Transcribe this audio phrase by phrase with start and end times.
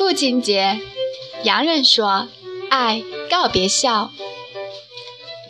[0.00, 0.80] 父亲节，
[1.44, 2.26] 洋人说
[2.72, 4.10] ：“爱告别笑。”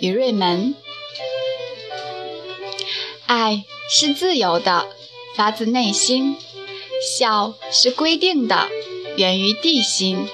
[0.02, 0.74] 于瑞门，
[3.26, 4.88] 爱是自由的，
[5.36, 6.34] 发自内心；
[7.16, 8.68] 笑是规定的，
[9.16, 10.26] 源于地心。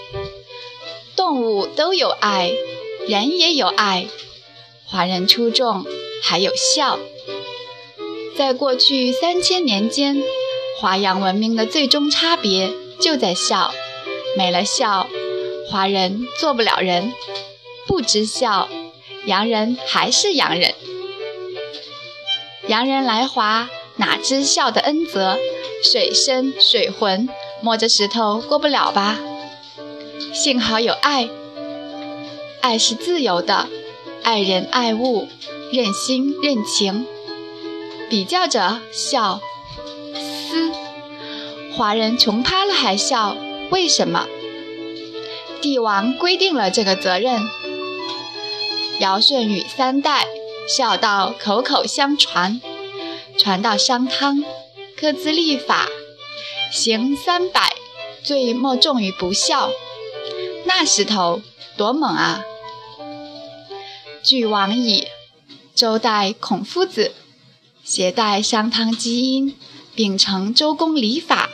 [1.14, 2.50] 动物都有爱，
[3.06, 4.06] 人也有爱。
[4.86, 5.84] 华人出众，
[6.22, 6.98] 还有笑。
[8.34, 10.16] 在过去三千年间，
[10.80, 13.74] 华阳文明的最终差别就在笑。
[14.36, 15.08] 没了笑，
[15.71, 17.13] 华人做不了人；
[17.86, 18.68] 不知笑，
[19.25, 20.75] 洋人还是洋人。
[22.68, 25.39] 洋人来华，哪知笑的恩泽？
[25.82, 27.29] 水深水浑，
[27.61, 29.18] 摸着石头过不了吧？
[30.32, 31.29] 幸好有爱，
[32.61, 33.69] 爱是自由的，
[34.22, 35.28] 爱人爱物，
[35.72, 37.06] 任心任情。
[38.08, 39.41] 比较着笑，
[40.14, 40.72] 思，
[41.77, 43.36] 华人穷趴了还笑，
[43.70, 44.27] 为什么？
[45.61, 47.41] 帝王规定了这个责任。
[49.00, 50.27] 尧舜禹三代，
[50.68, 52.60] 孝道口口相传，
[53.38, 54.44] 传到商汤，
[54.98, 55.88] 各自立法，
[56.70, 57.74] 行三百，
[58.22, 59.70] 罪莫重于不孝。
[60.64, 61.42] 那时头
[61.76, 62.42] 多猛啊！
[64.22, 65.08] 据往矣，
[65.74, 67.12] 周代孔夫子。
[67.84, 69.54] 携带商汤基因，
[69.94, 71.50] 秉承周公礼法，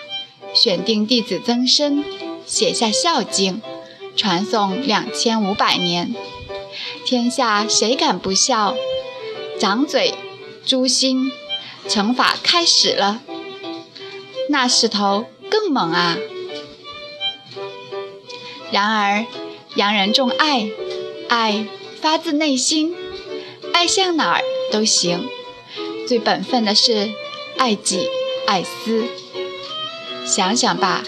[0.62, 2.04] 选定弟子曾参，
[2.46, 3.60] 写下《孝经》，
[4.16, 6.14] 传颂两千五百年。
[7.04, 8.76] 天下谁敢不孝？
[9.58, 10.14] 掌嘴，
[10.64, 11.32] 诛心，
[11.88, 13.20] 惩罚开始了。
[14.50, 16.16] 那势头更猛啊！
[18.70, 19.26] 然而，
[19.74, 20.70] 洋人重爱，
[21.28, 21.66] 爱
[22.00, 22.94] 发自内心，
[23.72, 25.28] 爱向哪儿都行。
[26.06, 27.10] 最本分的是
[27.58, 28.06] 爱己
[28.46, 29.08] 爱私。
[30.24, 31.02] 想想吧，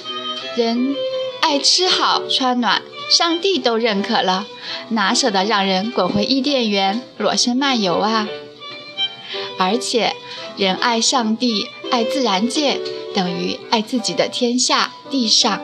[0.57, 0.95] 人
[1.41, 4.47] 爱吃好穿暖，上帝都认可了，
[4.91, 8.29] 哪舍得让人滚回伊甸园裸身漫游啊？
[9.59, 10.15] 而且，
[10.57, 12.81] 人爱上帝、爱自然界，
[13.15, 15.63] 等于爱自己的天下地上，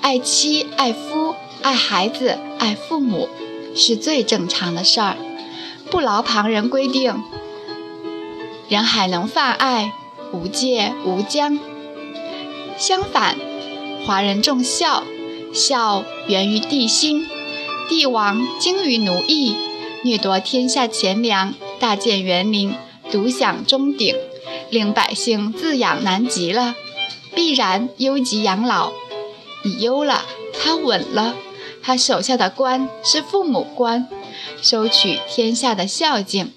[0.00, 3.28] 爱妻、爱夫、爱孩子、爱父母，
[3.74, 5.16] 是最正常的事儿，
[5.90, 7.22] 不劳旁人规定。
[8.68, 9.92] 人还能泛爱，
[10.32, 11.58] 无界无疆。
[12.76, 13.38] 相反，
[14.04, 15.04] 华人重孝，
[15.52, 17.26] 孝源于帝心。
[17.88, 19.54] 帝王精于奴役，
[20.02, 22.74] 掠夺天下钱粮，大建园林，
[23.10, 24.16] 独享中鼎，
[24.70, 26.74] 令百姓自养难极了，
[27.34, 28.92] 必然忧及养老。
[29.62, 30.24] 你忧了，
[30.58, 31.36] 他稳了，
[31.82, 34.08] 他手下的官是父母官，
[34.60, 36.52] 收取天下的孝敬。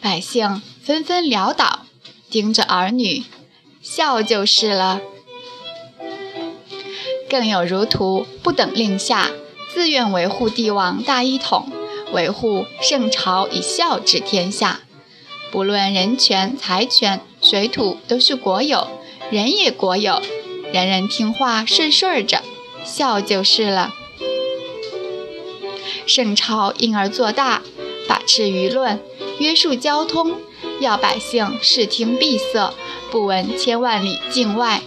[0.00, 1.86] 百姓纷纷潦倒，
[2.30, 3.24] 盯着儿女
[3.82, 5.00] 笑就是了。
[7.28, 9.30] 更有如图不等令下，
[9.72, 11.70] 自愿维护帝王大一统，
[12.12, 14.80] 维护圣朝以孝治天下。
[15.50, 18.88] 不论人权财权，水土都是国有，
[19.30, 20.20] 人也国有，
[20.72, 22.42] 人人听话顺顺着，
[22.84, 23.94] 孝就是了。
[26.06, 27.62] 圣朝因而做大，
[28.06, 29.00] 把持舆论。
[29.38, 30.34] 约束交通，
[30.80, 32.72] 要百姓视听闭塞，
[33.10, 34.80] 不闻千万里境外。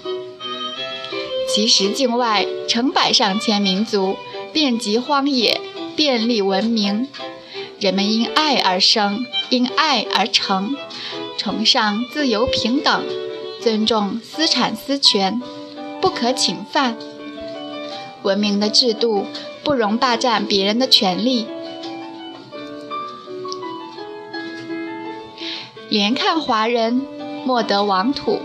[1.47, 4.17] 其实境外成百上千民族，
[4.51, 5.61] 遍及荒野，
[5.95, 7.07] 遍历文明。
[7.79, 10.75] 人们因爱而生，因爱而成，
[11.37, 13.05] 崇尚自由平等，
[13.61, 15.39] 尊重私产私权，
[16.01, 16.97] 不可侵犯。
[18.23, 19.27] 文明的制度
[19.63, 21.45] 不容霸占别人的权利。
[25.93, 27.05] 连看华人，
[27.45, 28.39] 莫得王土，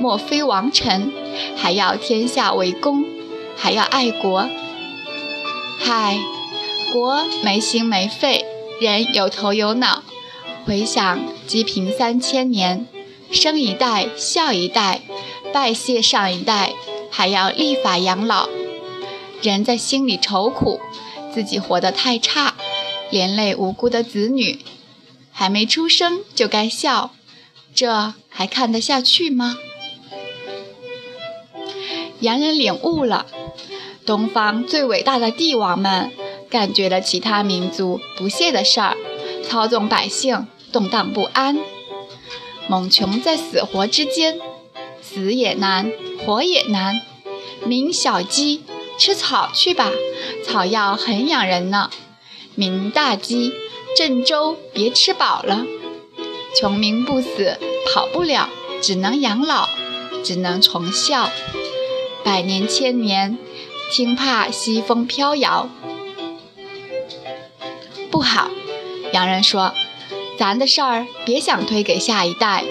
[0.00, 1.12] 莫非王臣，
[1.54, 3.04] 还要天下为公，
[3.58, 4.48] 还要爱国。
[5.78, 6.18] 嗨，
[6.94, 8.46] 国没心没肺，
[8.80, 10.02] 人有头有脑。
[10.64, 12.86] 回想积贫三千年，
[13.30, 15.02] 生一代孝一代，
[15.52, 16.72] 拜谢上一代，
[17.10, 18.48] 还要立法养老。
[19.42, 20.80] 人在心里愁苦，
[21.34, 22.54] 自己活得太差，
[23.10, 24.60] 连累无辜的子女。
[25.36, 27.10] 还没出生就该笑，
[27.74, 29.58] 这还看得下去吗？
[32.20, 33.26] 洋人领悟了，
[34.06, 36.12] 东方最伟大的帝王们
[36.48, 38.96] 干绝了其他民族不屑的事儿，
[39.42, 41.58] 操纵百姓动荡不安，
[42.68, 44.38] 猛穷在死活之间，
[45.02, 45.92] 死也难，
[46.24, 47.02] 活也难。
[47.66, 48.62] 民小鸡
[48.96, 49.90] 吃草去吧，
[50.46, 51.90] 草药很养人呢。
[52.54, 53.52] 民大鸡。
[53.96, 55.64] 郑州别吃饱了，
[56.58, 57.56] 穷民不死，
[57.86, 58.48] 跑不了，
[58.82, 59.68] 只能养老，
[60.24, 61.30] 只能从孝。
[62.24, 63.38] 百年千年，
[63.92, 65.68] 听怕西风飘摇。
[68.10, 68.50] 不好，
[69.12, 69.72] 洋人说，
[70.36, 72.64] 咱的事儿别想推给下一代。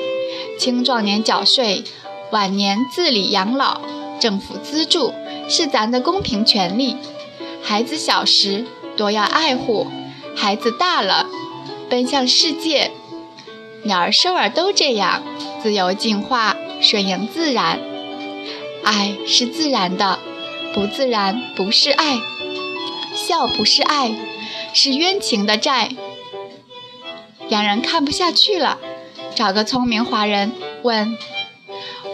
[0.60, 1.84] 青壮年缴税，
[2.32, 3.82] 晚年自理养老，
[4.20, 5.14] 政府资助
[5.48, 6.98] 是咱的公平权利。
[7.62, 8.66] 孩子小时
[8.98, 9.88] 多要爱护，
[10.36, 11.28] 孩子大了
[11.90, 12.92] 奔向世界。
[13.84, 15.24] 鸟儿、兽儿都这样，
[15.62, 17.80] 自由进化，顺应自然。
[18.84, 20.20] 爱是自然的，
[20.74, 22.20] 不自然不是爱。
[23.14, 24.16] 笑不是爱，
[24.74, 25.90] 是冤情的债。
[27.50, 28.80] 洋人看不下去了，
[29.36, 30.52] 找个聪明华人
[30.82, 31.18] 问：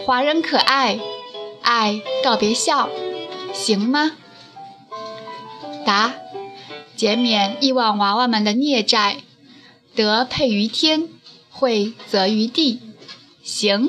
[0.04, 0.98] 华人可爱，
[1.62, 2.88] 爱告别笑，
[3.52, 4.12] 行吗？
[5.86, 6.12] 答：
[7.00, 9.22] 减免亿万娃娃们的孽债，
[9.94, 11.08] 德配于天。
[11.48, 12.78] 惠泽于地，
[13.42, 13.88] 行。